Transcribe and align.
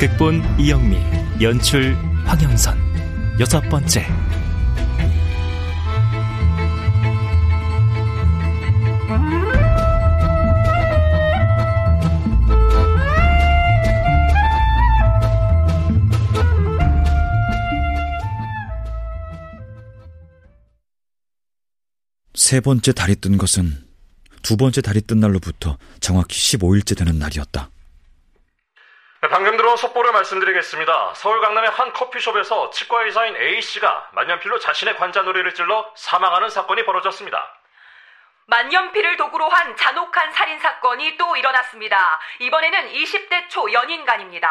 극본 0.00 0.42
이영미 0.58 0.96
연출 1.42 1.94
황영선 2.24 2.74
여섯 3.38 3.60
번째 3.68 4.06
세 22.34 22.60
번째 22.60 22.92
달이 22.92 23.16
뜬 23.16 23.36
것은 23.36 23.84
두 24.40 24.56
번째 24.56 24.80
달이 24.80 25.02
뜬 25.02 25.20
날로부터 25.20 25.76
정확히 26.00 26.38
15일째 26.38 26.96
되는 26.96 27.18
날이었다. 27.18 27.70
네, 29.22 29.28
방금 29.28 29.56
들어온 29.58 29.76
속보를 29.76 30.12
말씀드리겠습니다. 30.12 31.12
서울 31.14 31.42
강남의 31.42 31.70
한 31.70 31.92
커피숍에서 31.92 32.70
치과 32.70 33.02
의사인 33.04 33.36
A씨가 33.36 34.10
만년필로 34.14 34.58
자신의 34.60 34.96
관자놀이를 34.96 35.54
찔러 35.54 35.92
사망하는 35.94 36.48
사건이 36.48 36.86
벌어졌습니다. 36.86 37.54
만년필을 38.46 39.18
도구로 39.18 39.48
한 39.48 39.76
잔혹한 39.76 40.32
살인 40.32 40.58
사건이 40.58 41.18
또 41.18 41.36
일어났습니다. 41.36 42.18
이번에는 42.40 42.92
20대 42.92 43.50
초 43.50 43.70
연인간입니다. 43.70 44.48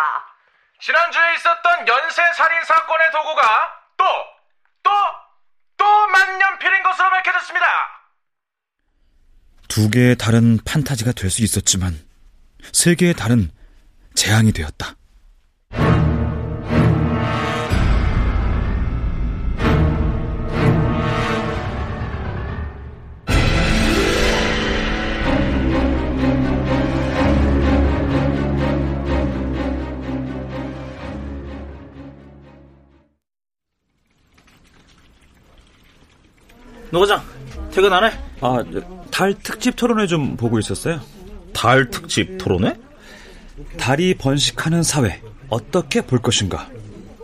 지난주에 0.79 1.33
있었던 1.35 1.87
연쇄 1.87 2.21
살인 2.33 2.63
사건의 2.63 3.11
도구가 3.11 3.73
또, 3.97 4.05
또, 4.83 4.91
또 5.77 6.07
만년필인 6.07 6.83
것으로 6.83 7.09
밝혀졌습니다. 7.09 7.67
두 9.67 9.89
개의 9.89 10.15
달은 10.15 10.59
판타지가 10.63 11.11
될 11.13 11.29
수 11.31 11.43
있었지만 11.43 11.93
세 12.71 12.93
개의 12.95 13.13
달은 13.15 13.51
재앙이 14.15 14.51
되었다. 14.51 14.95
노 36.91 37.01
과장 37.01 37.21
퇴근 37.71 37.93
안 37.93 38.03
해? 38.03 38.11
아, 38.41 38.63
달 39.11 39.33
특집 39.43 39.75
토론회 39.75 40.07
좀 40.07 40.35
보고 40.35 40.57
있었어요. 40.57 40.99
달 41.53 41.89
특집 41.89 42.37
토론회? 42.39 42.73
달이 43.77 44.15
번식하는 44.15 44.83
사회 44.83 45.21
어떻게 45.49 46.01
볼 46.01 46.21
것인가? 46.21 46.69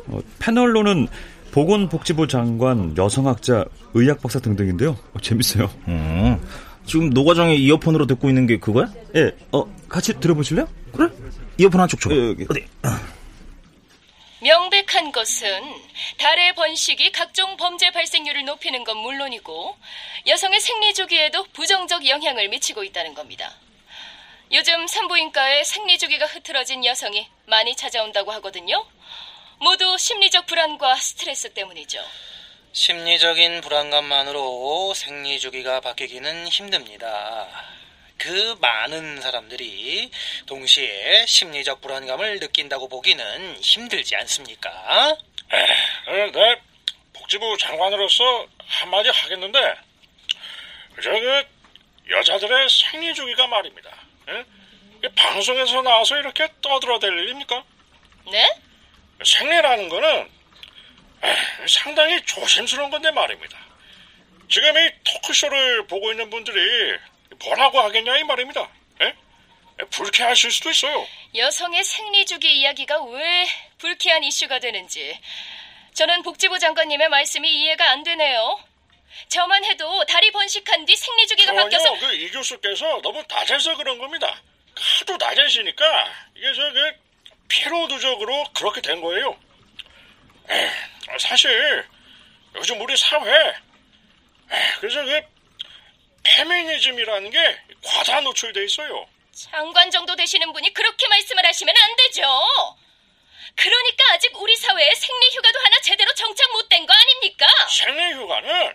어, 0.07 0.19
패널로는 0.39 1.07
보건복지부 1.51 2.27
장관, 2.27 2.95
여성학자, 2.97 3.65
의학박사 3.93 4.39
등등인데요. 4.39 4.97
어, 5.13 5.19
재밌어요. 5.21 5.71
음, 5.87 6.41
지금 6.85 7.09
노 7.11 7.23
과장이 7.23 7.57
이어폰으로 7.57 8.05
듣고 8.07 8.29
있는 8.29 8.45
게 8.45 8.59
그거야? 8.59 8.91
예, 9.15 9.31
어, 9.51 9.65
같이 9.87 10.19
들어보실래요? 10.19 10.67
그래? 10.91 11.09
이어폰 11.57 11.79
한쪽 11.79 12.01
줘. 12.01 12.11
예, 12.11 12.29
여기. 12.29 12.45
어디? 12.49 12.65
명백한 14.41 15.11
것은 15.11 15.47
달의 16.19 16.53
번식이 16.55 17.11
각종 17.11 17.57
범죄 17.57 17.89
발생률을 17.91 18.45
높이는 18.45 18.83
건 18.83 18.97
물론이고 18.97 19.75
여성의 20.27 20.59
생리 20.59 20.93
주기에도 20.93 21.45
부정적 21.53 22.07
영향을 22.07 22.49
미치고 22.49 22.83
있다는 22.83 23.15
겁니다. 23.15 23.51
요즘 24.51 24.85
산부인과에 24.85 25.63
생리 25.63 25.97
주기가 25.97 26.25
흐트러진 26.27 26.85
여성이 26.85 27.27
많이 27.45 27.75
찾아온다고 27.75 28.31
하거든요. 28.33 28.85
모두 29.57 29.97
심리적 29.97 30.45
불안과 30.45 30.95
스트레스 30.97 31.51
때문이죠. 31.53 31.99
심리적인 32.71 33.61
불안감만으로 33.61 34.93
생리 34.93 35.39
주기가 35.39 35.79
바뀌기는 35.79 36.47
힘듭니다. 36.47 37.47
그 38.17 38.55
많은 38.59 39.21
사람들이 39.21 40.11
동시에 40.45 41.25
심리적 41.25 41.81
불안감을 41.81 42.39
느낀다고 42.39 42.87
보기는 42.87 43.57
힘들지 43.61 44.15
않습니까? 44.17 45.17
에, 46.07 46.31
네, 46.31 46.61
복지부 47.13 47.57
장관으로서 47.57 48.47
한마디 48.65 49.09
하겠는데, 49.09 49.75
저그 51.01 51.43
여자들의 52.09 52.69
생리 52.69 53.13
주기가 53.13 53.47
말입니다. 53.47 54.04
에? 54.29 54.45
이게 54.97 55.09
방송에서 55.15 55.81
나와서 55.81 56.17
이렇게 56.17 56.47
떠들어댈 56.61 57.11
일입니까? 57.11 57.63
네? 58.31 58.59
생리라는 59.23 59.89
거는 59.89 60.29
에, 61.23 61.67
상당히 61.67 62.21
조심스러운 62.25 62.89
건데 62.89 63.11
말입니다. 63.11 63.57
지금 64.49 64.77
이 64.77 64.91
토크쇼를 65.03 65.87
보고 65.87 66.11
있는 66.11 66.29
분들이 66.29 66.97
뭐라고 67.43 67.79
하겠냐 67.81 68.17
이 68.17 68.23
말입니다. 68.23 68.69
에? 69.01 69.05
에, 69.07 69.13
불쾌하실 69.89 70.51
수도 70.51 70.69
있어요. 70.69 71.07
여성의 71.35 71.83
생리 71.83 72.25
주기 72.25 72.59
이야기가 72.59 73.03
왜 73.05 73.47
불쾌한 73.77 74.23
이슈가 74.23 74.59
되는지 74.59 75.19
저는 75.93 76.23
복지부 76.23 76.59
장관님의 76.59 77.09
말씀이 77.09 77.49
이해가 77.49 77.91
안 77.91 78.03
되네요. 78.03 78.59
저만 79.29 79.63
해도 79.65 80.03
달이 80.05 80.31
번식한 80.31 80.85
뒤 80.85 80.95
생리 80.95 81.27
주기가 81.27 81.53
바뀌어서 81.53 81.83
전혀 81.85 81.99
그이 82.07 82.29
교수께서 82.31 83.01
너무 83.01 83.23
낮아서 83.27 83.75
그런 83.77 83.97
겁니다. 83.97 84.41
하도 84.75 85.17
낮으시니까 85.17 86.13
이게 86.35 86.53
저그 86.53 86.93
피로 87.47 87.87
누적으로 87.87 88.43
그렇게 88.55 88.81
된 88.81 89.01
거예요. 89.01 89.37
에, 90.49 90.69
사실 91.19 91.85
요즘 92.55 92.81
우리 92.81 92.95
사회 92.97 93.31
에, 93.31 93.53
그래서 94.79 95.03
그 95.03 95.21
페미니즘이라는 96.23 97.29
게 97.29 97.59
과다 97.83 98.19
노출돼 98.21 98.63
있어요. 98.65 99.07
장관 99.33 99.91
정도 99.91 100.15
되시는 100.15 100.51
분이 100.53 100.73
그렇게 100.73 101.07
말씀을 101.07 101.45
하시면 101.45 101.75
안 101.77 101.95
되죠. 101.97 102.21
그러니까 103.55 104.03
아직 104.13 104.31
우리 104.41 104.55
사회에 104.55 104.93
생리 104.95 105.27
휴가도 105.35 105.59
하나 105.59 105.79
제대로 105.81 106.13
정착 106.13 106.51
못 106.51 106.67
된 106.67 106.85
거 106.85 106.93
아닙니까? 106.93 107.47
생리휴가는 107.69 108.49
에, 108.49 108.73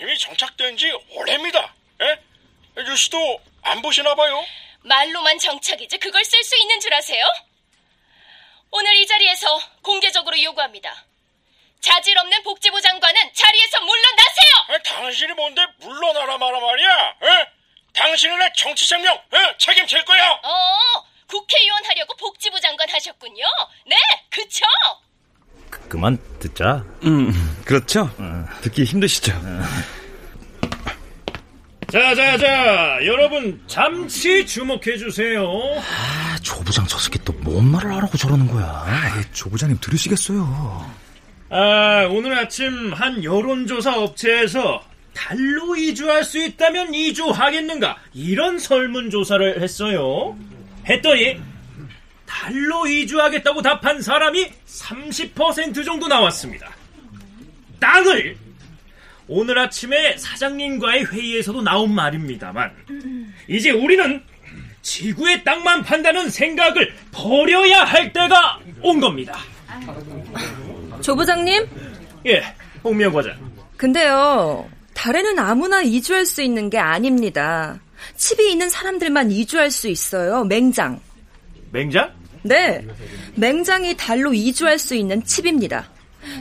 이미 0.00 0.16
정착된 0.18 0.76
지 0.76 0.90
오래입니다. 1.10 1.74
에? 2.00 2.18
뉴스도 2.82 3.40
안 3.62 3.82
보시나 3.82 4.14
봐요. 4.14 4.44
말로만 4.82 5.38
정착이지 5.38 5.98
그걸 5.98 6.24
쓸 6.24 6.42
수 6.44 6.56
있는 6.58 6.78
줄 6.80 6.92
아세요? 6.94 7.24
오늘 8.70 8.94
이 8.96 9.06
자리에서 9.06 9.60
공개적으로 9.82 10.40
요구합니다. 10.42 11.04
자질 11.80 12.18
없는 12.18 12.42
복지부 12.42 12.80
장관은 12.80 13.32
자리에서 13.34 13.80
물러나세요! 13.80 14.50
에, 14.70 14.78
당신이 14.82 15.32
뭔데 15.34 15.64
물러나라 15.78 16.38
마라 16.38 16.58
말이야. 16.58 17.16
에? 17.22 17.46
당신은 17.92 18.38
내 18.38 18.50
정치 18.56 18.84
생명 18.86 19.14
에? 19.14 19.56
책임질 19.58 20.04
거야. 20.04 20.30
어, 20.42 20.78
국회의원 21.28 21.84
하려고 21.84 22.16
복지부 22.16 22.60
장관 22.60 22.88
하셨군요. 22.90 23.46
네, 23.86 23.96
그쵸? 24.30 24.64
그, 25.94 25.96
그만 25.96 26.18
듣자. 26.40 26.84
음, 27.04 27.32
그렇죠. 27.64 28.10
듣기 28.62 28.82
힘드시죠? 28.84 29.32
자, 31.92 32.14
자, 32.16 32.36
자, 32.36 32.98
여러분 33.06 33.60
잠시 33.68 34.44
주목해 34.44 34.96
주세요. 34.98 35.46
아, 35.46 36.36
조 36.42 36.58
부장 36.64 36.84
저 36.88 36.98
새끼 36.98 37.18
또 37.24 37.32
뭔 37.44 37.70
말을 37.70 37.92
하라고 37.94 38.16
저러는 38.18 38.48
거야. 38.48 38.64
아, 38.64 39.22
조 39.32 39.48
부장님 39.50 39.78
들으시겠어요. 39.80 40.90
아, 41.50 42.08
오늘 42.10 42.36
아침 42.36 42.92
한 42.92 43.22
여론조사 43.22 43.96
업체에서 43.98 44.82
달로 45.14 45.76
이주할 45.76 46.24
수 46.24 46.42
있다면 46.44 46.94
이주하겠는가 46.94 47.96
이런 48.14 48.58
설문조사를 48.58 49.62
했어요. 49.62 50.36
했더니 50.88 51.38
달로 52.34 52.86
이주하겠다고 52.88 53.62
답한 53.62 54.02
사람이 54.02 54.50
30% 54.66 55.84
정도 55.84 56.08
나왔습니다. 56.08 56.68
땅을 57.78 58.36
오늘 59.28 59.58
아침에 59.58 60.16
사장님과의 60.18 61.06
회의에서도 61.06 61.62
나온 61.62 61.94
말입니다만 61.94 62.72
이제 63.48 63.70
우리는 63.70 64.20
지구의 64.82 65.44
땅만 65.44 65.84
판다는 65.84 66.28
생각을 66.28 66.92
버려야 67.12 67.84
할 67.84 68.12
때가 68.12 68.58
온 68.82 69.00
겁니다. 69.00 69.38
조 71.00 71.14
부장님? 71.14 71.66
예, 72.26 72.42
홍미영 72.82 73.12
과장. 73.12 73.38
근데요, 73.76 74.68
달에는 74.92 75.38
아무나 75.38 75.82
이주할 75.82 76.26
수 76.26 76.42
있는 76.42 76.68
게 76.68 76.78
아닙니다. 76.78 77.80
칩이 78.16 78.50
있는 78.50 78.68
사람들만 78.68 79.30
이주할 79.30 79.70
수 79.70 79.88
있어요. 79.88 80.44
맹장. 80.44 81.00
맹장? 81.70 82.23
네. 82.44 82.86
맹장이 83.36 83.96
달로 83.96 84.32
이주할 84.34 84.78
수 84.78 84.94
있는 84.94 85.24
칩입니다. 85.24 85.90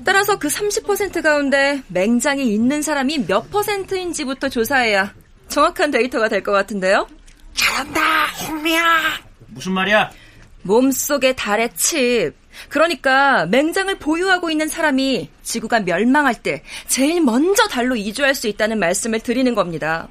따라서 0.06 0.38
그 0.38 0.48
30% 0.48 1.22
가운데 1.24 1.82
맹장이 1.88 2.44
있는 2.54 2.82
사람이 2.82 3.26
몇 3.28 3.50
퍼센트인지부터 3.52 4.50
조사해야 4.50 5.14
정확한 5.50 5.92
데이터가 5.92 6.30
될 6.30 6.42
것 6.44 6.52
같은데요? 6.52 7.08
잘한다, 7.54 8.26
홍미야. 8.48 8.84
무슨 9.48 9.74
말이야? 9.74 10.12
몸속의 10.64 11.36
달의 11.36 11.70
칩. 11.76 12.34
그러니까 12.70 13.46
맹장을 13.48 13.94
보유하고 13.98 14.50
있는 14.50 14.68
사람이 14.68 15.30
지구가 15.42 15.82
멸망할 15.82 16.36
때 16.36 16.64
제일 16.88 17.22
먼저 17.22 17.68
달로 17.68 17.96
이주할 17.96 18.36
수 18.36 18.48
있다는 18.48 18.80
말씀을 18.80 19.20
드리는 19.20 19.54
겁니다. 19.56 20.08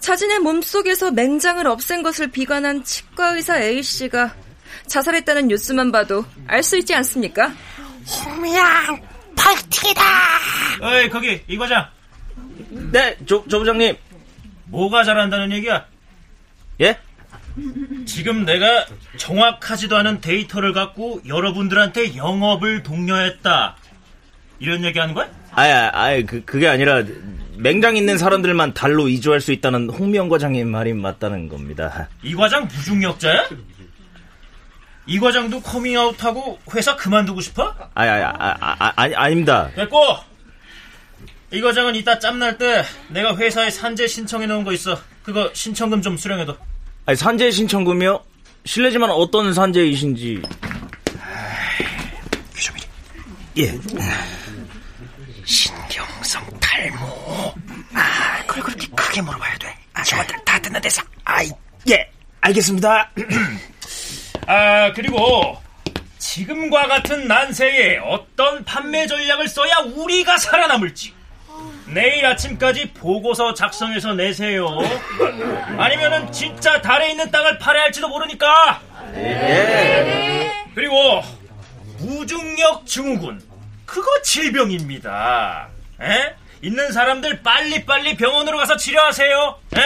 자신의 0.00 0.40
몸속에서 0.40 1.10
맹장을 1.12 1.66
없앤 1.66 2.02
것을 2.02 2.30
비관한 2.30 2.84
치과 2.84 3.34
의사 3.34 3.58
A씨가 3.60 4.34
자살했다는 4.86 5.48
뉴스만 5.48 5.92
봐도 5.92 6.24
알 6.46 6.62
수 6.62 6.76
있지 6.78 6.94
않습니까? 6.94 7.52
홍미양, 8.24 9.00
파이팅이다! 9.36 10.02
어이, 10.82 11.08
거기, 11.10 11.40
이 11.48 11.56
과장. 11.56 11.86
네, 12.92 13.16
조, 13.26 13.44
조 13.48 13.58
부장님. 13.58 13.96
뭐가 14.66 15.04
잘한다는 15.04 15.52
얘기야? 15.52 15.84
예? 16.80 16.98
지금 18.04 18.44
내가 18.44 18.84
정확하지도 19.16 19.96
않은 19.96 20.20
데이터를 20.20 20.72
갖고 20.72 21.20
여러분들한테 21.26 22.16
영업을 22.16 22.82
독려했다. 22.82 23.76
이런 24.58 24.84
얘기 24.84 24.98
하는 24.98 25.14
거야? 25.14 25.28
아이, 25.52 25.70
아이, 25.70 26.24
그, 26.26 26.44
그게 26.44 26.68
아니라, 26.68 27.02
맹장 27.56 27.96
있는 27.96 28.18
사람들만 28.18 28.74
달로 28.74 29.08
이주할 29.08 29.40
수 29.40 29.52
있다는 29.52 29.88
홍미영 29.88 30.28
과장님 30.28 30.68
말이 30.68 30.92
맞다는 30.92 31.48
겁니다. 31.48 32.08
이 32.22 32.34
과장 32.34 32.68
무중력자야? 32.68 33.48
이 35.06 35.20
과장도 35.20 35.60
커밍아웃하고 35.60 36.58
회사 36.74 36.96
그만두고 36.96 37.40
싶어? 37.40 37.74
아이, 37.94 38.08
아이, 38.08 38.22
아, 38.22 38.32
아, 38.38 38.76
아, 38.80 38.92
아닙니다. 38.96 39.70
됐고! 39.74 40.00
이 41.52 41.60
과장은 41.60 41.94
이따 41.94 42.18
짬날 42.18 42.58
때 42.58 42.84
내가 43.08 43.36
회사에 43.36 43.70
산재 43.70 44.08
신청해 44.08 44.46
놓은 44.46 44.64
거 44.64 44.72
있어. 44.72 44.98
그거 45.22 45.48
신청금 45.54 46.02
좀 46.02 46.16
수령해둬. 46.16 46.56
아니, 47.06 47.16
산재 47.16 47.52
신청금이요? 47.52 48.20
실례지만 48.64 49.10
어떤 49.10 49.54
산재이신지. 49.54 50.42
규정이 52.52 52.80
예. 53.58 53.78
신경성 55.44 56.44
탈모. 56.58 57.54
아, 57.94 58.42
그걸 58.46 58.64
그렇게 58.64 58.88
크게 58.88 59.22
물어봐야 59.22 59.56
돼. 59.58 59.72
아줌마들 59.92 60.36
다 60.44 60.58
듣는 60.58 60.80
데서. 60.80 61.00
아이, 61.24 61.48
예, 61.88 62.10
알겠습니다. 62.40 63.12
아, 64.46 64.92
그리고 64.94 65.60
지금과 66.18 66.86
같은 66.86 67.26
난세에 67.26 67.98
어떤 67.98 68.64
판매 68.64 69.06
전략을 69.06 69.48
써야 69.48 69.78
우리가 69.78 70.38
살아남을지 70.38 71.14
내일 71.86 72.24
아침까지 72.26 72.92
보고서 72.94 73.54
작성해서 73.54 74.14
내세요. 74.14 74.66
아니면은 75.78 76.30
진짜 76.32 76.80
달에 76.80 77.10
있는 77.10 77.30
땅을 77.30 77.58
팔아야 77.58 77.84
할지도 77.84 78.08
모르니까. 78.08 78.80
그리고 80.74 81.22
무중력 81.98 82.86
증후군 82.86 83.40
그거 83.84 84.10
질병입니다. 84.22 85.68
에? 86.00 86.34
있는 86.62 86.90
사람들 86.90 87.42
빨리빨리 87.42 88.16
병원으로 88.16 88.58
가서 88.58 88.76
치료하세요. 88.76 89.58
에? 89.76 89.80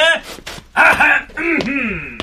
아하, 0.72 1.26
음흠. 1.38 2.19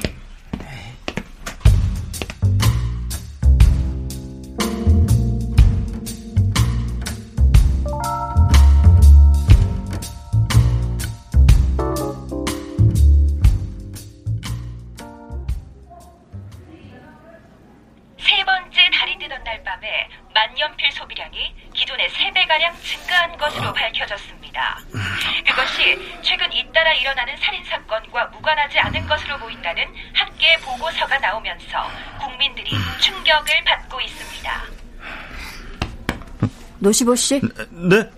노시보 36.87 37.15
씨, 37.15 37.41
네? 37.71 38.09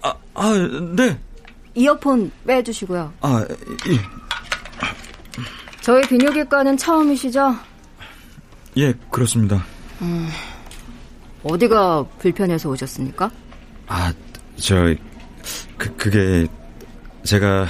아, 0.00 0.14
아, 0.34 0.52
네. 0.94 1.18
이어폰 1.74 2.30
빼주시고요. 2.46 3.12
아, 3.20 3.44
예, 3.88 3.98
저희 5.80 6.02
비뇨기과는 6.02 6.76
처음이시죠? 6.76 7.56
예, 8.76 8.94
그렇습니다. 9.10 9.64
어디가 11.42 12.04
불편해서 12.20 12.70
오셨습니까? 12.70 13.28
아, 13.88 14.12
저, 14.56 14.94
그, 15.76 15.96
그게, 15.96 16.46
제가, 17.24 17.66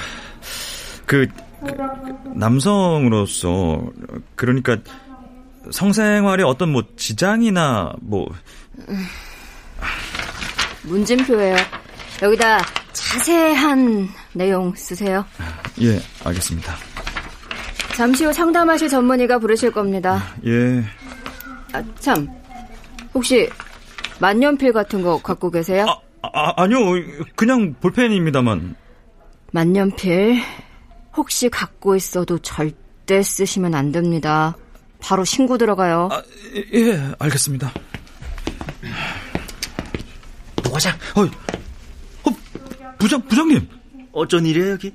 그, 1.07 1.25
그, 1.65 1.75
남성으로서, 2.35 3.91
그러니까, 4.35 4.77
성생활에 5.71 6.43
어떤 6.43 6.71
뭐 6.71 6.83
지장이나 6.95 7.93
뭐, 8.01 8.27
문진표예요. 10.87 11.55
여기다 12.21 12.59
자세한 12.93 14.09
내용 14.33 14.73
쓰세요. 14.75 15.25
예, 15.81 15.99
알겠습니다. 16.23 16.75
잠시 17.95 18.25
후 18.25 18.33
상담하실 18.33 18.89
전문의가 18.89 19.39
부르실 19.39 19.71
겁니다. 19.71 20.23
예, 20.45 20.83
아, 21.73 21.83
참. 21.99 22.27
혹시 23.13 23.49
만년필 24.19 24.73
같은 24.73 25.01
거 25.01 25.21
갖고 25.21 25.49
계세요? 25.49 25.85
아, 26.21 26.29
아, 26.33 26.53
아니요, 26.63 26.79
그냥 27.35 27.75
볼펜입니다만. 27.79 28.75
만년필 29.51 30.41
혹시 31.15 31.49
갖고 31.49 31.95
있어도 31.95 32.37
절대 32.39 33.21
쓰시면 33.23 33.73
안 33.75 33.91
됩니다. 33.91 34.55
바로 34.99 35.23
신고 35.23 35.57
들어가요. 35.57 36.09
아, 36.11 36.21
예, 36.73 36.99
알겠습니다. 37.19 37.71
노과장. 40.77 40.97
어, 41.15 41.21
어, 42.29 42.35
부장, 42.99 43.21
부장님. 43.23 43.67
어쩐 44.11 44.45
일이에요, 44.45 44.71
여기? 44.71 44.93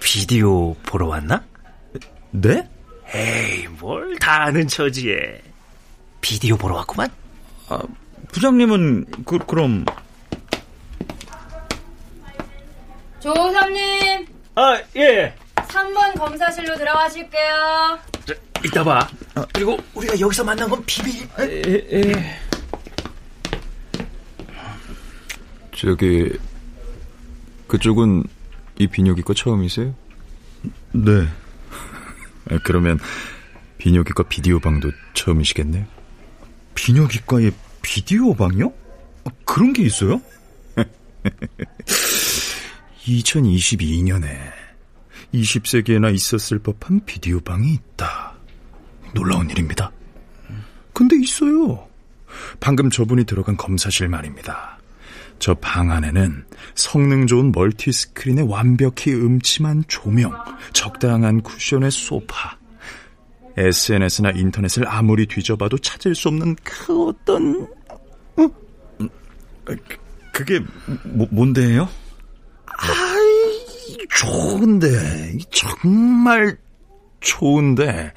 비디오 0.00 0.74
보러 0.74 1.06
왔나? 1.06 1.42
네? 2.30 2.68
에이, 3.14 3.66
뭘 3.78 4.18
다 4.18 4.44
아는 4.44 4.66
처지에. 4.66 5.40
비디오 6.20 6.56
보러 6.56 6.74
왔구만? 6.76 7.08
아, 7.68 7.78
부장님은, 8.32 9.06
그, 9.24 9.38
그럼, 9.38 9.84
조사님, 13.20 14.26
아, 14.56 14.80
예. 14.96 15.34
3번 15.56 16.18
검사실로 16.18 16.76
들어가실게요. 16.76 17.98
저, 18.24 18.34
이따 18.64 18.82
봐. 18.82 19.06
그리고 19.52 19.78
우리가 19.94 20.18
여기서 20.18 20.42
만난 20.44 20.68
건 20.68 20.82
비밀. 20.86 21.28
저기 25.76 26.32
그쪽은 27.68 28.24
이 28.78 28.86
비뇨기과 28.86 29.34
처음이세요? 29.34 29.94
네. 30.92 31.28
아, 32.50 32.58
그러면 32.64 32.98
비뇨기과 33.78 34.24
비디오 34.24 34.58
방도 34.58 34.90
처음이시겠네요. 35.14 35.84
비뇨기과에 36.74 37.50
비디오 37.82 38.34
방이요? 38.34 38.72
아, 39.24 39.30
그런 39.44 39.72
게 39.74 39.82
있어요? 39.82 40.20
2022년에 43.04 44.26
20세기에나 45.34 46.14
있었을 46.14 46.58
법한 46.58 47.04
비디오 47.04 47.40
방이 47.40 47.74
있다. 47.74 48.34
놀라운 49.14 49.50
일입니다. 49.50 49.92
근데 50.92 51.16
있어요. 51.20 51.86
방금 52.60 52.88
저분이 52.88 53.24
들어간 53.24 53.56
검사실 53.56 54.08
말입니다. 54.08 54.75
저 55.38 55.54
방 55.54 55.90
안에는 55.90 56.44
성능 56.74 57.26
좋은 57.26 57.52
멀티 57.52 57.92
스크린에 57.92 58.42
완벽히 58.42 59.12
음침한 59.12 59.84
조명, 59.88 60.32
적당한 60.72 61.42
쿠션의 61.42 61.90
소파, 61.90 62.56
SNS나 63.56 64.30
인터넷을 64.30 64.86
아무리 64.86 65.26
뒤져봐도 65.26 65.78
찾을 65.78 66.14
수 66.14 66.28
없는 66.28 66.56
그 66.62 67.08
어떤 67.08 67.66
어? 68.36 68.48
그게 70.32 70.60
뭐, 71.04 71.26
뭔데요? 71.30 71.88
아이 72.66 73.96
좋은데 74.10 75.38
정말 75.50 76.58
좋은데 77.20 78.12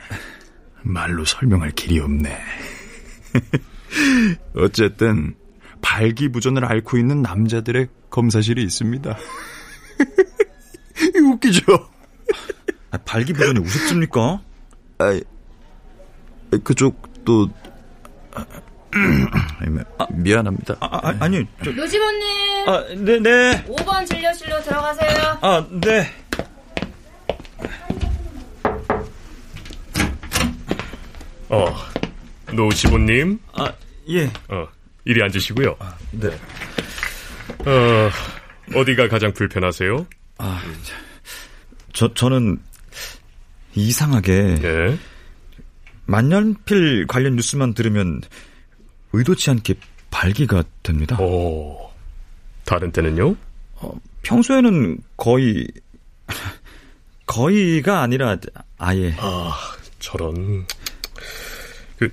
말로 0.81 1.23
설명할 1.23 1.71
길이 1.71 1.99
없네. 1.99 2.37
어쨌든 4.55 5.35
발기부전을 5.81 6.65
앓고 6.65 6.97
있는 6.97 7.21
남자들의 7.21 7.87
검사실이 8.09 8.63
있습니다. 8.63 9.17
웃기죠? 11.33 11.61
아, 12.91 12.97
발기부전이 12.97 13.59
우습습니까? 13.59 14.41
아, 14.99 15.19
그쪽도 16.63 17.49
아, 19.97 20.07
미안합니다. 20.11 20.75
아, 20.79 21.13
아, 21.19 21.27
니 21.27 21.45
저... 21.63 21.71
노지원님. 21.71 22.67
아, 22.67 22.83
네, 22.95 23.19
네. 23.19 23.63
5번 23.65 24.07
진료실로 24.07 24.61
들어가세요. 24.61 25.37
아, 25.41 25.65
네. 25.69 26.07
어, 31.49 31.75
노지보님. 32.53 33.39
아, 33.53 33.71
예. 34.09 34.25
어, 34.49 34.67
이리 35.05 35.21
앉으시고요. 35.23 35.75
아, 35.79 35.97
네. 36.11 36.27
어, 37.65 38.09
어디가 38.75 39.07
가장 39.07 39.33
불편하세요? 39.33 40.05
아, 40.37 40.61
저, 41.93 42.13
저는 42.13 42.59
이상하게. 43.75 44.55
네. 44.55 44.99
만년필 46.05 47.05
관련 47.07 47.35
뉴스만 47.35 47.73
들으면 47.73 48.21
의도치 49.13 49.49
않게 49.51 49.75
발기가 50.09 50.63
됩니다. 50.81 51.19
오, 51.19 51.91
다른 52.65 52.91
때는요? 52.91 53.35
어, 53.75 53.91
평소에는 54.23 54.97
거의, 55.17 55.67
거의가 57.25 58.01
아니라 58.01 58.37
아예. 58.77 59.15
아, 59.19 59.55
저런. 59.99 60.65
그, 61.97 62.11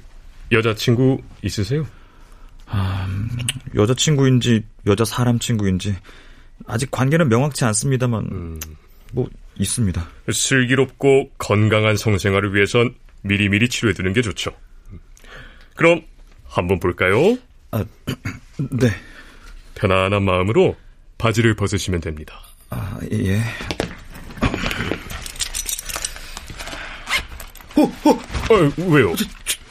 여자친구 0.52 1.22
있으세요? 1.42 1.86
아, 2.66 3.08
여자친구인지, 3.74 4.64
여자 4.86 5.04
사람 5.04 5.38
친구인지, 5.38 5.96
아직 6.66 6.90
관계는 6.90 7.28
명확치 7.28 7.64
않습니다만, 7.64 8.28
음. 8.32 8.60
뭐, 9.12 9.28
있습니다. 9.58 10.06
슬기롭고 10.30 11.30
건강한 11.38 11.96
성생활을 11.96 12.54
위해선 12.54 12.94
미리미리 13.22 13.68
치료해두는 13.68 14.12
게 14.12 14.22
좋죠. 14.22 14.50
그럼 15.74 16.02
한번 16.44 16.78
볼까요? 16.80 17.38
아, 17.70 17.84
네. 18.70 18.88
편안한 19.74 20.22
마음으로 20.22 20.76
바지를 21.18 21.54
벗으시면 21.54 22.00
됩니다. 22.00 22.40
아, 22.70 22.98
예. 23.12 23.40
어, 27.76 27.82
어, 27.82 28.10
어 28.10 28.72
왜요? 28.88 29.14
저, 29.16 29.24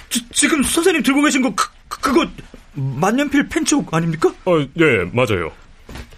저, 0.09 0.19
지금 0.31 0.61
선생님 0.61 1.01
들고 1.01 1.23
계신 1.23 1.41
거 1.41 1.53
그, 1.55 1.67
그거 1.87 2.27
만년필 2.75 3.49
펜촉 3.49 3.93
아닙니까? 3.93 4.33
어, 4.45 4.59
네, 4.59 5.05
맞아요. 5.13 5.51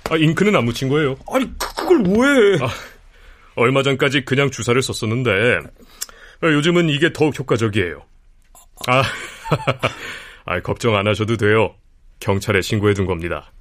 아, 0.10 0.16
잉크는 0.18 0.56
안 0.56 0.66
묻힌 0.66 0.90
거예요. 0.90 1.18
아니, 1.32 1.46
그, 1.58 1.76
그걸 1.76 2.04
왜? 2.06 2.58
아, 2.66 2.70
얼마 3.56 3.84
전까지 3.84 4.26
그냥 4.26 4.50
주사를 4.52 4.80
썼었는데 4.82 5.32
어, 6.44 6.48
요즘은 6.48 6.90
이게 6.90 7.12
더욱 7.14 7.38
효과적이에요. 7.38 8.04
아, 8.88 9.04
아, 10.46 10.60
걱정 10.62 10.96
안 10.96 11.08
하셔도 11.08 11.38
돼요. 11.38 11.76
경찰에 12.20 12.62
신고해 12.62 12.94
둔 12.94 13.06
겁니다. 13.06 13.52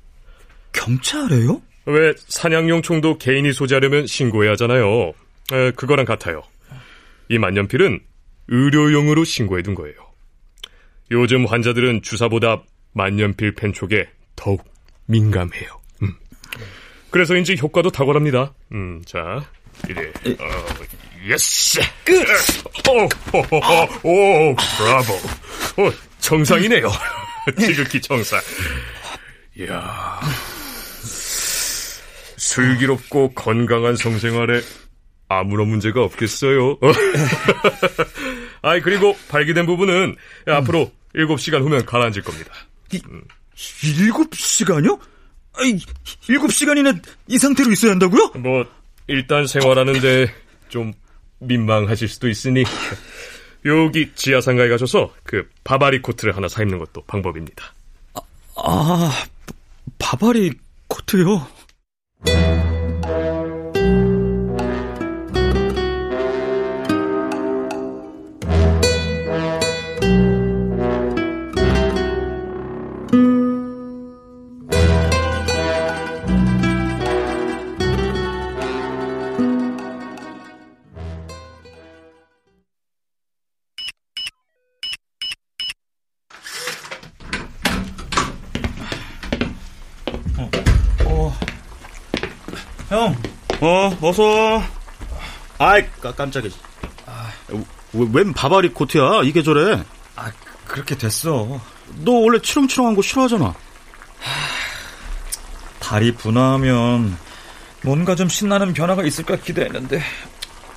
경찰에요? 0.73 1.61
왜 1.87 2.13
사냥용 2.29 2.83
총도 2.83 3.19
개인이 3.19 3.53
소지하려면 3.53 4.07
신고해야 4.07 4.53
하잖아요. 4.53 5.13
에, 5.53 5.71
그거랑 5.73 6.05
같아요. 6.05 6.43
이 7.29 7.39
만년필은 7.39 8.01
의료용으로 8.49 9.25
신고해 9.25 9.63
둔 9.63 9.75
거예요. 9.75 9.95
요즘 11.11 11.47
환자들은 11.47 12.03
주사보다 12.03 12.63
만년필 12.97 13.55
펜촉에 13.55 14.09
더욱 14.35 14.65
민감해요. 15.05 15.69
음. 16.03 16.15
그래서인지 17.11 17.57
효과도 17.61 17.91
탁월합니다. 17.91 18.55
음, 18.73 19.03
자, 19.05 19.45
이래. 19.87 20.09
어, 20.09 20.65
yes! 21.27 21.81
끝! 22.05 22.27
오, 22.89 23.03
오, 23.03 23.39
오, 24.03 24.51
오, 24.51 24.57
브라보. 24.57 25.13
오, 25.83 25.93
정상이네요. 26.21 26.91
지극히 27.61 28.01
정상. 28.01 28.41
이야. 29.59 30.21
슬기롭고 32.39 33.35
건강한 33.35 33.95
성생활에 33.97 34.63
아무런 35.29 35.69
문제가 35.69 36.03
없겠어요. 36.03 36.79
아이, 38.63 38.81
그리고 38.81 39.15
발기된 39.29 39.67
부분은 39.67 40.17
음. 40.49 40.53
앞으로 40.53 40.91
7시간 41.15 41.61
후면 41.61 41.85
가라앉을 41.85 42.23
겁니다. 42.23 42.53
이, 42.93 43.01
7시간이요? 43.57 44.99
아이, 45.55 45.79
7시간이나 45.79 47.03
이 47.29 47.39
상태로 47.39 47.73
있어야 47.73 47.93
한다고요? 47.93 48.33
뭐, 48.37 48.67
일단 49.07 49.47
생활하는데 49.47 50.33
좀 50.69 50.93
민망하실 51.39 52.09
수도 52.09 52.29
있으니 52.29 52.65
여기 53.65 54.13
지하상가에 54.15 54.69
가셔서 54.69 55.13
그 55.23 55.49
바바리 55.65 56.03
코트를 56.03 56.37
하나 56.37 56.49
사 56.49 56.63
입는 56.63 56.79
것도 56.79 57.03
방법입니다. 57.03 57.75
아, 58.15 58.21
아 58.57 59.13
바바리 59.99 60.53
코트요? 60.89 61.47
어, 93.01 93.99
어서. 94.01 94.63
아이, 95.59 95.85
깜짝이야. 96.01 96.51
아, 97.07 97.31
웬 97.93 98.33
바바리 98.33 98.71
코트야? 98.71 99.23
이게 99.25 99.43
저래? 99.43 99.83
아, 100.17 100.31
그렇게 100.67 100.97
됐어. 100.97 101.61
너 102.05 102.13
원래 102.13 102.41
치렁치렁한 102.41 102.95
거 102.95 103.03
싫어하잖아. 103.03 103.55
다리 105.81 106.13
분화하면 106.15 107.17
뭔가 107.83 108.17
좀 108.17 108.29
신나는 108.29 108.73
변화가 108.75 109.05
있을까 109.05 109.37
기대했는데 109.37 110.03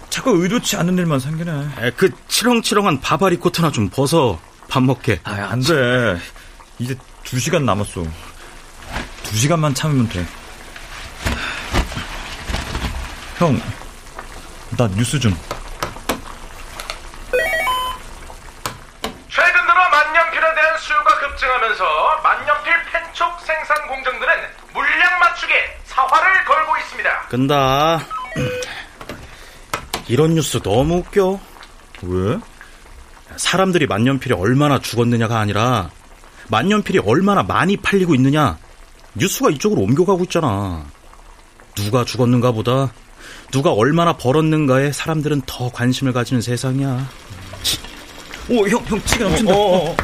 자꾸 0.09 0.31
의도치 0.43 0.75
않는 0.77 0.97
일만 0.97 1.19
생기네. 1.19 1.51
에, 1.79 1.91
그 1.91 2.09
치렁치렁한 2.27 3.01
바바리 3.01 3.37
코트나 3.37 3.71
좀 3.71 3.89
벗어. 3.89 4.39
밥 4.67 4.83
먹게. 4.83 5.19
아, 5.23 5.31
안 5.49 5.61
돼. 5.61 6.17
이제 6.77 6.95
두 7.23 7.39
시간 7.39 7.65
남았어. 7.65 8.03
두 9.23 9.35
시간만 9.35 9.73
참으면 9.73 10.07
돼. 10.09 10.25
형, 13.39 13.57
나 14.77 14.85
뉴스 14.97 15.17
좀. 15.17 15.33
최근 19.29 19.53
들어 19.65 19.89
만년필에 19.89 20.41
대한 20.55 20.77
수요가 20.79 21.19
급증하면서 21.21 21.83
만년필 22.21 22.73
펜촉 22.91 23.39
생산 23.39 23.87
공정들은 23.87 24.33
물량 24.73 25.19
맞추기에 25.21 25.55
사활을 25.85 26.43
걸고 26.43 26.77
있습니다. 26.79 27.19
끈다. 27.29 27.99
이런 30.09 30.33
뉴스 30.35 30.61
너무 30.61 30.95
웃겨. 30.97 31.39
왜? 32.01 32.37
사람들이 33.37 33.87
만년필이 33.87 34.35
얼마나 34.35 34.79
죽었느냐가 34.79 35.39
아니라 35.39 35.91
만년필이 36.49 36.99
얼마나 37.05 37.43
많이 37.43 37.77
팔리고 37.77 38.15
있느냐 38.15 38.57
뉴스가 39.13 39.49
이쪽으로 39.51 39.81
옮겨가고 39.83 40.25
있잖아. 40.25 40.83
누가 41.75 42.03
죽었는가 42.03 42.51
보다 42.51 42.91
누가 43.51 43.71
얼마나 43.71 44.13
벌었는가에 44.13 44.91
사람들은 44.91 45.41
더 45.45 45.69
관심을 45.71 46.13
가지는 46.13 46.41
세상이야. 46.41 47.09
오, 48.49 48.67
형, 48.67 48.83
형, 48.85 49.01
치가 49.05 49.25
넘친다. 49.25 49.53
어, 49.53 49.55
어, 49.55 49.95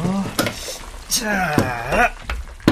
어. 0.00 0.24
자, 1.08 2.12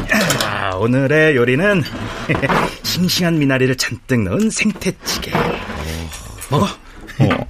자, 0.08 0.76
오늘의 0.76 1.36
요리는 1.36 1.82
싱싱한 2.82 3.38
미나리를 3.38 3.76
잔뜩 3.76 4.22
넣은 4.22 4.50
생태찌개. 4.50 5.32
먹어. 6.50 6.66
어. 7.18 7.46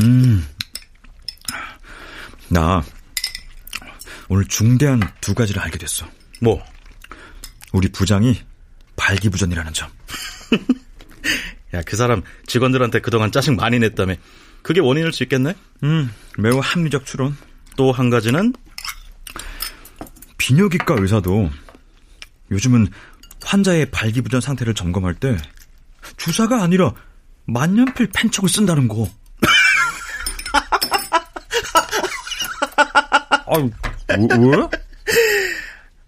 음. 0.00 0.46
나 2.48 2.82
오늘 4.30 4.44
중대한 4.46 5.00
두 5.20 5.34
가지를 5.34 5.60
알게 5.60 5.76
됐어. 5.76 6.06
뭐? 6.40 6.62
우리 7.72 7.88
부장이 7.88 8.40
발기부전이라는 8.94 9.72
점. 9.72 9.90
야, 11.74 11.82
그 11.82 11.96
사람 11.96 12.22
직원들한테 12.46 13.00
그동안 13.00 13.32
짜증 13.32 13.56
많이 13.56 13.80
냈다며. 13.80 14.14
그게 14.62 14.78
원인일 14.80 15.12
수 15.12 15.24
있겠네? 15.24 15.54
음, 15.82 16.12
매우 16.38 16.60
합리적 16.62 17.04
추론. 17.06 17.36
또 17.76 17.90
한 17.92 18.08
가지는 18.10 18.52
비뇨기과 20.38 20.94
의사도 20.98 21.50
요즘은 22.52 22.86
환자의 23.42 23.90
발기부전 23.90 24.40
상태를 24.40 24.74
점검할 24.74 25.14
때 25.14 25.36
주사가 26.18 26.62
아니라 26.62 26.92
만년필 27.46 28.10
펜촉을 28.14 28.48
쓴다는 28.48 28.86
거. 28.86 29.08
아유, 33.46 33.70
왜? 34.18 34.68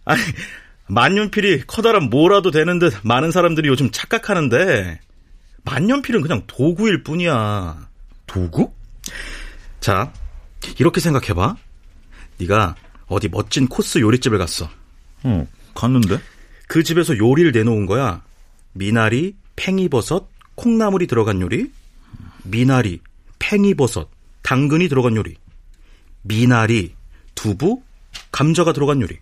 아니, 0.05 0.21
만년필이 0.89 1.65
커다란 1.67 2.11
뭐라도 2.11 2.51
되는 2.51 2.79
듯 2.79 2.95
많은 3.03 3.31
사람들이 3.31 3.69
요즘 3.69 3.91
착각하는데 3.91 5.01
만년필은 5.65 6.23
그냥 6.23 6.43
도구일 6.47 7.03
뿐이야. 7.03 7.89
도구? 8.27 8.73
자, 9.81 10.13
이렇게 10.79 11.01
생각해봐. 11.01 11.57
네가 12.39 12.75
어디 13.07 13.29
멋진 13.29 13.69
코스 13.69 13.99
요리집을 13.99 14.39
갔어. 14.39 14.69
어, 15.25 15.47
갔는데? 15.75 16.19
그 16.67 16.83
집에서 16.83 17.17
요리를 17.17 17.53
내놓은 17.53 17.87
거야. 17.87 18.23
미나리, 18.73 19.37
팽이버섯, 19.57 20.27
콩나물이 20.55 21.07
들어간 21.07 21.41
요리. 21.41 21.71
미나리, 22.45 23.01
팽이버섯, 23.39 24.09
당근이 24.43 24.89
들어간 24.89 25.17
요리. 25.17 25.37
미나리, 26.23 26.95
두부, 27.35 27.83
감자가 28.33 28.73
들어간 28.73 29.01
요리. 29.01 29.19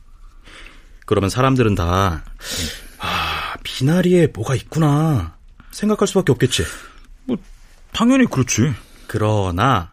그러면 1.04 1.28
사람들은 1.28 1.74
다, 1.74 2.24
아, 2.98 3.54
미나리에 3.64 4.28
뭐가 4.28 4.54
있구나. 4.54 5.36
생각할 5.72 6.08
수밖에 6.08 6.32
없겠지. 6.32 6.64
뭐, 7.24 7.36
당연히 7.92 8.26
그렇지. 8.26 8.72
그러나, 9.06 9.90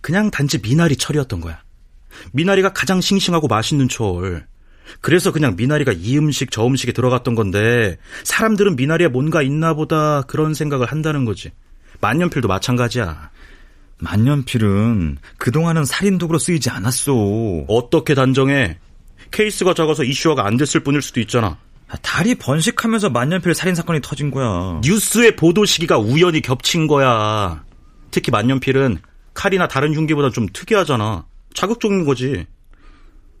그냥 0.00 0.30
단지 0.30 0.60
미나리 0.60 0.96
철이었던 0.96 1.40
거야. 1.40 1.62
미나리가 2.32 2.72
가장 2.72 3.00
싱싱하고 3.00 3.46
맛있는 3.46 3.88
철. 3.88 4.46
그래서 5.00 5.30
그냥 5.30 5.54
미나리가 5.56 5.92
이 5.92 6.18
음식 6.18 6.50
저 6.50 6.66
음식에 6.66 6.92
들어갔던 6.92 7.34
건데 7.34 7.98
사람들은 8.24 8.76
미나리에 8.76 9.08
뭔가 9.08 9.40
있나 9.42 9.74
보다 9.74 10.22
그런 10.22 10.54
생각을 10.54 10.86
한다는 10.86 11.24
거지. 11.24 11.52
만년필도 12.00 12.48
마찬가지야. 12.48 13.30
만년필은 14.00 15.18
그동안은 15.38 15.84
살인도구로 15.84 16.38
쓰이지 16.38 16.70
않았어. 16.70 17.12
어떻게 17.68 18.14
단정해? 18.14 18.78
케이스가 19.30 19.74
작아서 19.74 20.04
이슈화가 20.04 20.46
안 20.46 20.56
됐을 20.56 20.80
뿐일 20.80 21.02
수도 21.02 21.20
있잖아. 21.20 21.58
달이 22.02 22.36
번식하면서 22.36 23.10
만년필 23.10 23.54
살인 23.54 23.74
사건이 23.74 24.00
터진 24.02 24.30
거야. 24.30 24.80
뉴스의 24.82 25.36
보도 25.36 25.64
시기가 25.64 25.98
우연히 25.98 26.40
겹친 26.40 26.86
거야. 26.86 27.64
특히 28.10 28.30
만년필은 28.30 28.98
칼이나 29.34 29.68
다른 29.68 29.94
흉기보다 29.94 30.30
좀 30.30 30.46
특이하잖아. 30.52 31.26
자극적인 31.54 32.04
거지. 32.04 32.46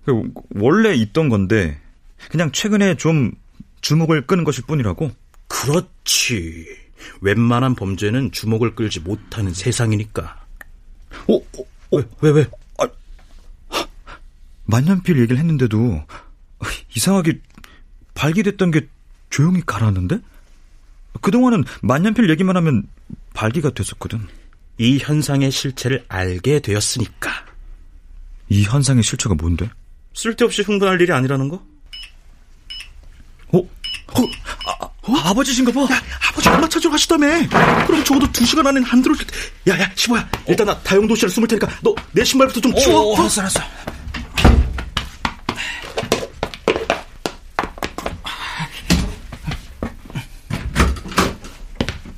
그, 0.04 0.22
원래 0.56 0.94
있던 0.94 1.28
건데 1.28 1.80
그냥 2.30 2.50
최근에 2.52 2.96
좀 2.96 3.32
주목을 3.80 4.26
끄는 4.26 4.44
것일 4.44 4.64
뿐이라고. 4.66 5.10
그렇지. 5.48 6.66
웬만한 7.20 7.74
범죄는 7.74 8.32
주목을 8.32 8.74
끌지 8.74 9.00
못하는 9.00 9.52
세상이니까. 9.52 10.39
어, 11.28 11.34
어, 11.36 11.64
왜, 11.92 12.04
왜, 12.20 12.30
왜? 12.30 12.46
아, 12.78 12.86
만년필 14.64 15.18
얘기를 15.18 15.38
했는데도 15.38 16.04
이상하게 16.96 17.40
발기됐던 18.14 18.70
게 18.70 18.88
조용히 19.30 19.62
가라앉는데? 19.64 20.20
그동안은 21.20 21.64
만년필 21.82 22.30
얘기만 22.30 22.56
하면 22.56 22.86
발기가 23.34 23.70
됐었거든. 23.70 24.26
이 24.78 24.98
현상의 24.98 25.50
실체를 25.50 26.04
알게 26.08 26.60
되었으니까. 26.60 27.30
이 28.48 28.64
현상의 28.64 29.02
실체가 29.02 29.34
뭔데? 29.34 29.70
쓸데없이 30.14 30.62
흥분할 30.62 31.00
일이 31.00 31.12
아니라는 31.12 31.48
거? 31.48 31.64
어? 34.14 34.22
어? 34.22 34.26
아, 34.66 34.84
어? 34.84 35.16
아버지신가 35.30 35.72
봐. 35.72 35.80
야, 35.94 36.02
아버지 36.30 36.48
엄마 36.48 36.68
찾으러 36.68 36.90
가시다며. 36.90 37.26
그럼 37.86 38.04
적어도 38.04 38.30
두 38.32 38.44
시간 38.44 38.66
안엔 38.66 38.84
안 38.90 39.02
들어올 39.02 39.18
때. 39.18 39.26
야, 39.72 39.80
야, 39.80 39.90
시보야. 39.94 40.28
일단 40.48 40.66
나 40.66 40.78
다용도 40.80 41.14
실에 41.14 41.28
숨을 41.30 41.48
테니까 41.48 41.68
너 41.82 41.94
내 42.12 42.24
신발부터 42.24 42.60
좀 42.60 42.74
치워. 42.76 43.12
어, 43.14 43.20
알았어, 43.20 43.40
알았어. 43.42 43.60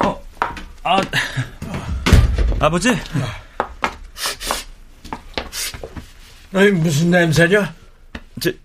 어, 0.05 0.23
아, 0.83 1.01
아버지? 2.61 2.91
아니, 6.55 6.71
무슨 6.71 7.11
냄새냐? 7.11 7.75
제, 8.41 8.57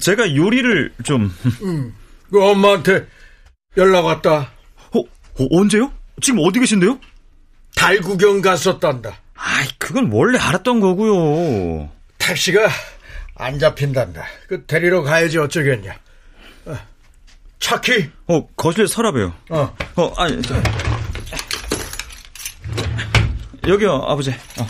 제가 0.00 0.34
요리를 0.34 0.94
좀. 1.04 1.34
음, 1.62 1.94
그 2.34 2.44
엄마한테 2.44 3.06
연락 3.76 4.06
왔다. 4.06 4.50
어, 4.90 4.98
어, 4.98 5.46
언제요? 5.52 5.92
지금 6.20 6.40
어디 6.44 6.58
계신데요? 6.58 6.98
달 7.76 8.00
구경 8.00 8.40
갔었단다. 8.40 9.20
아이, 9.36 9.68
그건 9.78 10.10
원래 10.10 10.36
알았던 10.40 10.80
거고요. 10.80 11.90
택시가 12.18 12.68
안 13.36 13.60
잡힌단다. 13.60 14.24
그 14.48 14.66
데리러 14.66 15.02
가야지 15.02 15.38
어쩌겠냐. 15.38 15.96
어, 16.64 16.76
차키? 17.60 18.10
어, 18.26 18.48
거실 18.56 18.88
서랍이요. 18.88 19.32
어. 19.50 19.76
어, 19.94 20.12
아니, 20.16 20.42
저. 20.42 20.56
여기요, 23.68 24.06
아버지. 24.08 24.32
어. 24.32 24.66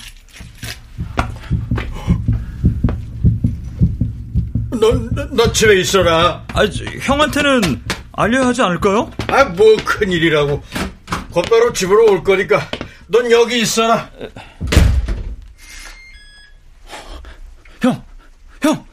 너, 4.84 4.92
너, 5.14 5.26
너 5.30 5.52
집에 5.52 5.80
있어라. 5.80 6.44
아, 6.52 6.64
형한테는 7.00 7.82
알려야 8.12 8.48
하지 8.48 8.60
않을까요? 8.60 9.10
아, 9.28 9.44
뭐 9.44 9.74
큰일이라고. 9.82 10.62
곧바로 11.32 11.72
집으로 11.72 12.12
올 12.12 12.22
거니까 12.22 12.68
넌 13.06 13.30
여기 13.30 13.62
있어라. 13.62 14.10
형, 17.80 18.04
형. 18.60 18.86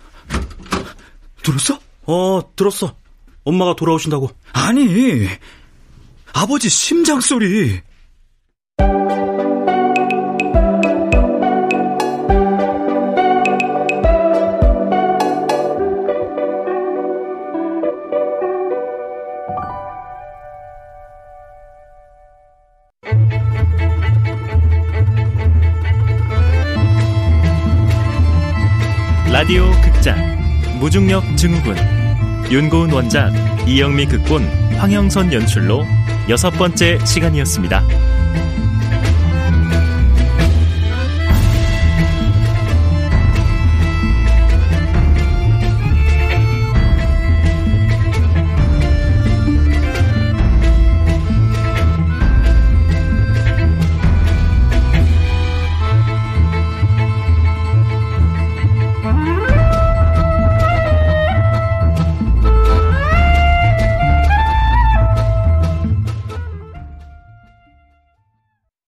들었어? 1.43 1.77
어, 2.05 2.41
들었어. 2.55 2.95
엄마가 3.43 3.75
돌아오신다고. 3.75 4.29
아니, 4.53 5.27
아버지 6.31 6.69
심장 6.69 7.19
소리. 7.19 7.81
무중력 30.91 31.37
증후군 31.37 31.77
윤고은 32.51 32.91
원작 32.91 33.31
이영미 33.65 34.07
극본 34.07 34.43
황영선 34.75 35.31
연출로 35.31 35.85
여섯 36.27 36.49
번째 36.49 36.99
시간이었습니다. 37.05 38.10